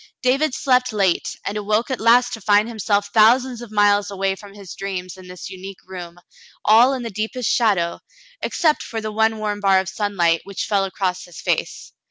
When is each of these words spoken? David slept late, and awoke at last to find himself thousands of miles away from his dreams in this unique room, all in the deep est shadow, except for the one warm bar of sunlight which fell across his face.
David 0.23 0.55
slept 0.55 0.91
late, 0.91 1.35
and 1.45 1.55
awoke 1.59 1.91
at 1.91 1.99
last 1.99 2.33
to 2.33 2.41
find 2.41 2.67
himself 2.67 3.09
thousands 3.13 3.61
of 3.61 3.71
miles 3.71 4.09
away 4.09 4.35
from 4.35 4.55
his 4.55 4.73
dreams 4.73 5.15
in 5.15 5.27
this 5.27 5.51
unique 5.51 5.83
room, 5.87 6.17
all 6.65 6.91
in 6.93 7.03
the 7.03 7.11
deep 7.11 7.35
est 7.35 7.45
shadow, 7.47 7.99
except 8.41 8.81
for 8.81 8.99
the 8.99 9.11
one 9.11 9.37
warm 9.37 9.59
bar 9.59 9.79
of 9.79 9.87
sunlight 9.87 10.41
which 10.43 10.65
fell 10.65 10.85
across 10.85 11.25
his 11.25 11.39
face. 11.39 11.93